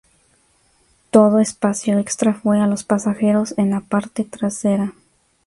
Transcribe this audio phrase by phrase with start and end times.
[1.11, 4.93] Todo espacio extra fue a los pasajeros en la parte trasera.